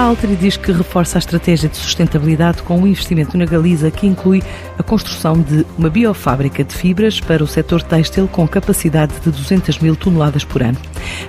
A 0.00 0.04
Altri 0.04 0.34
diz 0.34 0.56
que 0.56 0.72
reforça 0.72 1.18
a 1.18 1.20
estratégia 1.20 1.68
de 1.68 1.76
sustentabilidade 1.76 2.62
com 2.62 2.78
um 2.78 2.86
investimento 2.86 3.36
na 3.36 3.44
Galiza 3.44 3.90
que 3.90 4.06
inclui 4.06 4.42
a 4.78 4.82
construção 4.82 5.38
de 5.38 5.66
uma 5.76 5.90
biofábrica 5.90 6.64
de 6.64 6.74
fibras 6.74 7.20
para 7.20 7.44
o 7.44 7.46
setor 7.46 7.82
têxtil 7.82 8.26
com 8.26 8.48
capacidade 8.48 9.12
de 9.20 9.30
200 9.30 9.78
mil 9.80 9.94
toneladas 9.94 10.42
por 10.42 10.62
ano. 10.62 10.78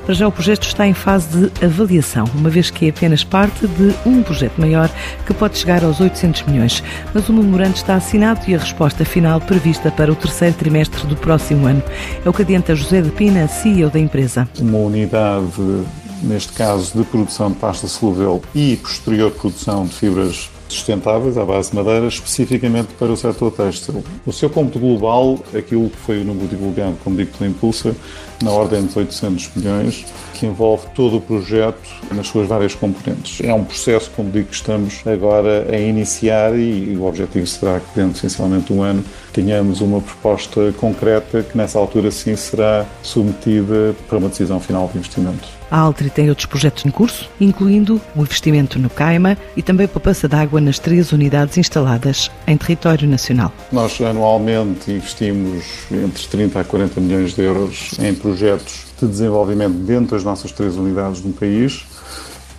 Para 0.06 0.16
já 0.16 0.26
o 0.26 0.32
projeto 0.32 0.64
está 0.64 0.88
em 0.88 0.94
fase 0.94 1.50
de 1.50 1.66
avaliação, 1.66 2.24
uma 2.34 2.50
vez 2.50 2.70
que 2.70 2.86
é 2.86 2.92
apenas 2.92 3.26
parte 3.26 3.68
de 3.68 3.94
um 4.06 4.24
projeto 4.24 4.58
maior 4.58 4.90
que 5.26 5.34
pode 5.34 5.58
chegar 5.58 5.84
aos 5.84 6.00
800 6.00 6.44
milhões. 6.44 6.82
Mas 7.14 7.28
o 7.28 7.34
memorando 7.34 7.76
está 7.76 7.96
assinado 7.96 8.40
e 8.48 8.56
a 8.56 8.58
resposta 8.58 9.04
final 9.04 9.42
prevista 9.42 9.92
para 9.92 10.10
o 10.10 10.16
terceiro 10.16 10.56
trimestre 10.56 11.06
do 11.08 11.18
próximo 11.18 11.68
ano. 11.68 11.84
É 12.26 12.30
o 12.30 12.32
que 12.32 12.44
adianta 12.44 12.74
José 12.74 13.02
de 13.02 13.12
Pina, 13.12 13.50
CEO 13.50 13.90
da 13.90 14.00
empresa. 14.00 14.48
Uma 14.62 14.78
unidade 14.78 15.84
neste 16.22 16.54
caso 16.54 16.98
de 16.98 17.04
produção 17.04 17.50
de 17.52 17.58
pasta 17.58 17.88
solúvel 17.88 18.42
e 18.54 18.78
posterior 18.78 19.32
produção 19.32 19.86
de 19.86 19.94
fibras 19.94 20.50
sustentáveis 20.72 21.38
à 21.38 21.46
base 21.46 21.70
de 21.70 21.76
madeira, 21.76 22.08
especificamente 22.08 22.94
para 22.98 23.12
o 23.12 23.18
setor 23.18 23.52
têxtil. 23.52 24.04
O 24.26 24.32
seu 24.32 24.50
cômputo 24.50 24.80
global, 24.80 25.40
aquilo 25.54 25.90
que 25.90 25.98
foi 25.98 26.22
o 26.22 26.24
número 26.24 26.48
divulgado, 26.48 26.96
como 27.04 27.18
digo, 27.18 27.38
pela 27.38 27.50
Impulsa, 27.50 27.96
na 28.42 28.52
ordem 28.52 28.86
de 28.86 28.98
800 28.98 29.52
milhões, 29.56 30.06
que 30.34 30.46
envolve 30.46 30.88
todo 30.96 31.18
o 31.18 31.22
projeto 31.22 31.90
nas 32.12 32.28
suas 32.28 32.48
várias 32.48 32.74
componentes. 32.74 33.46
É 33.46 33.54
um 33.54 33.64
processo, 33.64 34.10
como 34.16 34.32
digo, 34.32 34.48
que 34.48 34.56
estamos 34.56 35.02
agora 35.06 35.68
a 35.70 35.78
iniciar 35.78 36.58
e 36.58 36.96
o 36.98 37.06
objetivo 37.06 37.46
será 37.46 37.80
que 37.80 37.94
dentro 37.96 38.18
essencialmente 38.18 38.68
de 38.68 38.74
um 38.74 38.82
ano 38.82 39.04
tenhamos 39.34 39.82
uma 39.82 40.02
proposta 40.02 40.74
concreta 40.78 41.44
que 41.44 41.58
nessa 41.58 41.78
altura 41.78 42.10
sim 42.10 42.36
será 42.36 42.86
submetida 43.04 43.96
para 44.08 44.18
uma 44.18 44.30
decisão 44.30 44.60
final 44.60 44.88
de 44.88 44.98
investimento. 44.98 45.61
A 45.72 45.80
Altri 45.80 46.10
tem 46.10 46.28
outros 46.28 46.46
projetos 46.46 46.86
em 46.86 46.92
curso, 46.92 47.30
incluindo 47.40 48.02
o 48.14 48.22
investimento 48.22 48.78
no 48.78 48.90
Caima 48.90 49.38
e 49.56 49.62
também 49.62 49.86
a 49.86 49.90
poupança 49.90 50.28
de 50.28 50.36
água 50.36 50.60
nas 50.60 50.78
três 50.78 51.14
unidades 51.14 51.58
instaladas 51.58 52.30
em 52.46 52.58
território 52.58 53.08
nacional. 53.08 53.54
Nós 53.72 54.00
anualmente 54.02 54.92
investimos 54.92 55.64
entre 55.90 56.28
30 56.28 56.60
a 56.60 56.64
40 56.66 57.00
milhões 57.00 57.34
de 57.34 57.42
euros 57.42 57.98
em 58.00 58.14
projetos 58.14 58.88
de 59.00 59.08
desenvolvimento 59.08 59.74
dentro 59.76 60.16
das 60.16 60.26
nossas 60.26 60.52
três 60.52 60.76
unidades 60.76 61.24
no 61.24 61.32
país 61.32 61.86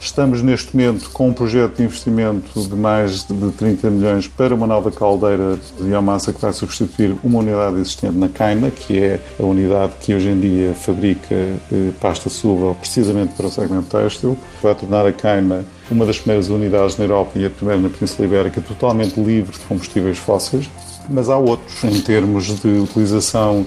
Estamos 0.03 0.43
neste 0.43 0.77
momento 0.77 1.09
com 1.11 1.29
um 1.29 1.33
projeto 1.33 1.77
de 1.77 1.85
investimento 1.85 2.61
de 2.61 2.75
mais 2.75 3.25
de 3.25 3.53
30 3.53 3.89
milhões 3.89 4.27
para 4.27 4.53
uma 4.53 4.67
nova 4.67 4.91
caldeira 4.91 5.57
de 5.79 5.85
biomassa 5.85 6.33
que 6.33 6.41
vai 6.41 6.53
substituir 6.53 7.15
uma 7.23 7.39
unidade 7.39 7.77
existente 7.79 8.19
na 8.19 8.29
Caima, 8.29 8.69
que 8.69 8.99
é 8.99 9.21
a 9.39 9.45
unidade 9.45 9.93
que 10.01 10.13
hoje 10.13 10.29
em 10.29 10.41
dia 10.41 10.75
fabrica 10.75 11.33
eh, 11.33 11.93
pasta 12.01 12.29
solúvel 12.29 12.75
precisamente 12.75 13.35
para 13.35 13.47
o 13.47 13.51
segmento 13.51 13.97
têxtil. 13.97 14.37
Vai 14.61 14.75
tornar 14.75 15.07
a 15.07 15.13
Caima 15.13 15.65
uma 15.89 16.05
das 16.05 16.19
primeiras 16.19 16.49
unidades 16.49 16.99
na 16.99 17.05
Europa 17.05 17.39
e 17.39 17.47
a 17.47 17.51
primeira 17.51 17.81
na 17.81 17.89
Península 17.89 18.27
Ibérica 18.27 18.61
totalmente 18.61 19.21
livre 19.21 19.57
de 19.57 19.65
combustíveis 19.67 20.19
fósseis. 20.19 20.69
Mas 21.09 21.31
há 21.31 21.37
outros 21.37 21.85
em 21.85 22.01
termos 22.01 22.47
de 22.59 22.69
utilização 22.69 23.65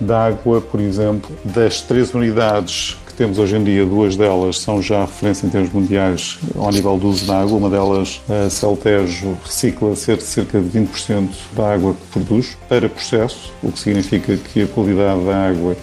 de 0.00 0.12
água, 0.12 0.60
por 0.60 0.80
exemplo, 0.80 1.36
das 1.44 1.80
três 1.80 2.14
unidades 2.14 2.96
que 3.12 3.18
temos 3.18 3.38
hoje 3.38 3.56
em 3.56 3.62
dia, 3.62 3.84
duas 3.84 4.16
delas 4.16 4.58
são 4.58 4.80
já 4.80 5.02
referência 5.02 5.46
em 5.46 5.50
termos 5.50 5.70
mundiais 5.70 6.38
ao 6.56 6.70
nível 6.70 6.96
do 6.96 7.08
uso 7.08 7.26
da 7.26 7.40
água. 7.40 7.58
Uma 7.58 7.68
delas, 7.68 8.22
a 8.28 8.48
Celtejo, 8.48 9.36
recicla 9.44 9.94
cerca 9.94 10.60
de 10.60 10.78
20% 10.80 11.28
da 11.54 11.74
água 11.74 11.94
que 11.94 12.06
produz 12.10 12.56
para 12.68 12.88
processo, 12.88 13.52
o 13.62 13.70
que 13.70 13.78
significa 13.78 14.36
que 14.36 14.62
a 14.62 14.66
qualidade 14.66 15.24
da 15.24 15.48
água 15.48 15.76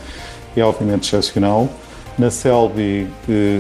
é 0.58 0.64
obviamente 0.64 1.04
excepcional. 1.04 1.70
Na 2.18 2.32
Selvi, 2.32 3.08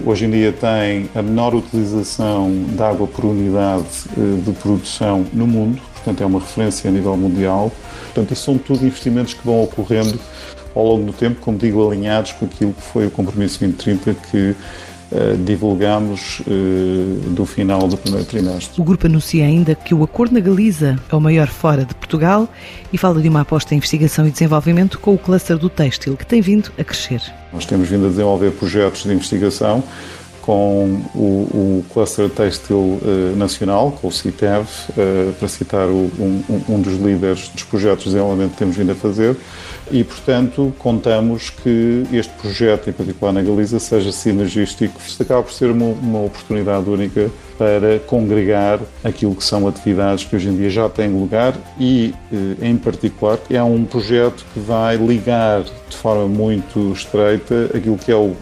hoje 0.05 0.25
em 0.25 0.31
dia 0.31 0.51
tem 0.51 1.09
a 1.15 1.21
menor 1.21 1.53
utilização 1.53 2.51
de 2.51 2.81
água 2.81 3.07
por 3.07 3.23
unidade 3.23 3.85
eh, 4.17 4.41
de 4.43 4.51
produção 4.51 5.25
no 5.31 5.47
mundo, 5.47 5.79
portanto 5.93 6.21
é 6.21 6.25
uma 6.25 6.39
referência 6.39 6.89
a 6.89 6.91
nível 6.91 7.15
mundial. 7.15 7.71
Portanto, 8.05 8.33
isso 8.33 8.43
são 8.43 8.57
tudo 8.57 8.85
investimentos 8.85 9.33
que 9.33 9.45
vão 9.45 9.63
ocorrendo 9.63 10.19
ao 10.75 10.85
longo 10.85 11.05
do 11.05 11.13
tempo, 11.13 11.39
como 11.41 11.57
digo, 11.57 11.85
alinhados 11.87 12.33
com 12.33 12.45
aquilo 12.45 12.73
que 12.73 12.81
foi 12.81 13.07
o 13.07 13.11
compromisso 13.11 13.59
2030 13.59 14.13
que 14.31 14.55
Uh, 15.11 15.35
divulgamos 15.43 16.41
uh, 16.41 17.29
do 17.31 17.43
final 17.43 17.87
do 17.87 17.97
primeiro 17.97 18.27
trimestre. 18.27 18.79
O 18.79 18.83
grupo 18.83 19.07
anuncia 19.07 19.43
ainda 19.43 19.73
que 19.73 19.91
o 19.91 20.03
acordo 20.03 20.35
na 20.35 20.39
Galiza 20.39 20.99
é 21.11 21.15
o 21.15 21.19
maior 21.19 21.47
fora 21.47 21.83
de 21.83 21.95
Portugal 21.95 22.47
e 22.93 22.97
fala 22.99 23.19
de 23.19 23.27
uma 23.27 23.41
aposta 23.41 23.73
em 23.73 23.77
investigação 23.77 24.27
e 24.27 24.29
desenvolvimento 24.29 24.99
com 24.99 25.15
o 25.15 25.17
cluster 25.17 25.57
do 25.57 25.67
têxtil, 25.67 26.15
que 26.15 26.27
tem 26.27 26.41
vindo 26.41 26.71
a 26.77 26.83
crescer. 26.83 27.23
Nós 27.51 27.65
temos 27.65 27.89
vindo 27.89 28.05
a 28.05 28.09
desenvolver 28.09 28.51
projetos 28.51 29.01
de 29.01 29.11
investigação 29.11 29.83
com 30.49 30.99
o, 31.13 31.19
o 31.19 31.85
Cluster 31.93 32.27
Têxtil 32.27 32.75
uh, 32.75 33.35
Nacional, 33.37 33.91
com 34.01 34.07
o 34.07 34.11
CITEV, 34.11 34.67
para 35.37 35.47
citar 35.47 35.87
o, 35.87 36.09
um, 36.19 36.43
um 36.67 36.81
dos 36.81 36.95
líderes 36.95 37.49
dos 37.49 37.61
projetos 37.65 38.05
de 38.05 38.09
desenvolvimento 38.09 38.53
que 38.53 38.57
temos 38.57 38.75
vindo 38.75 38.91
a 38.91 38.95
fazer 38.95 39.37
e, 39.91 40.03
portanto, 40.03 40.73
contamos 40.79 41.51
que 41.51 42.03
este 42.11 42.33
projeto, 42.33 42.89
em 42.89 42.93
particular 42.93 43.31
na 43.31 43.43
Galiza, 43.43 43.79
seja 43.79 44.11
sinergístico. 44.11 44.99
Isto 45.05 45.21
acaba 45.21 45.43
por 45.43 45.53
ser 45.53 45.69
uma, 45.69 45.85
uma 45.85 46.23
oportunidade 46.23 46.89
única 46.89 47.29
para 47.55 47.99
congregar 47.99 48.79
aquilo 49.03 49.35
que 49.35 49.43
são 49.43 49.67
atividades 49.67 50.23
que 50.23 50.35
hoje 50.35 50.49
em 50.49 50.55
dia 50.55 50.69
já 50.71 50.89
têm 50.89 51.09
lugar 51.09 51.53
e, 51.79 52.15
eh, 52.31 52.69
em 52.69 52.77
particular, 52.77 53.37
é 53.49 53.61
um 53.61 53.83
projeto 53.83 54.45
que 54.53 54.59
vai 54.59 54.95
ligar 54.95 55.61
de 55.63 55.97
forma 55.97 56.27
muito 56.27 56.91
estreita 56.93 57.69
aquilo 57.75 57.97
que 57.97 58.11
é 58.11 58.15
o 58.15 58.35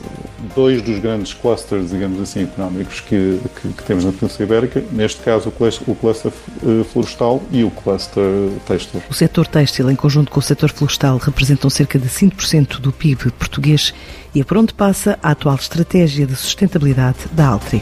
dois 0.56 0.81
dos 0.81 1.00
grandes 1.00 1.34
clusters, 1.34 1.90
digamos 1.90 2.22
assim, 2.22 2.44
económicos 2.44 3.00
que, 3.02 3.40
que, 3.62 3.70
que 3.70 3.84
temos 3.84 4.06
na 4.06 4.12
Península 4.12 4.46
Ibérica, 4.46 4.84
neste 4.92 5.22
caso 5.22 5.50
o 5.50 5.52
cluster, 5.52 5.90
o 5.90 5.96
cluster 5.96 6.31
eh, 6.64 6.84
florestal 6.84 7.44
e 7.52 7.64
o 7.64 7.72
cluster 7.72 8.24
têxtil. 8.68 9.02
O 9.09 9.14
setor 9.14 9.47
têxtil, 9.47 9.90
em 9.90 9.96
conjunto 9.96 10.31
com 10.31 10.40
o 10.40 10.44
setor 10.44 10.72
florestal, 10.72 11.18
representam 11.18 11.70
cerca 11.70 11.97
de 11.97 12.08
5% 12.08 12.80
do 12.80 12.92
PIB 12.92 13.31
português 13.31 13.94
e 14.34 14.42
é 14.42 14.44
por 14.44 14.58
onde 14.58 14.74
passa 14.74 15.18
a 15.22 15.31
atual 15.31 15.56
estratégia 15.56 16.26
de 16.26 16.36
sustentabilidade 16.36 17.20
da 17.31 17.47
Altri. 17.47 17.81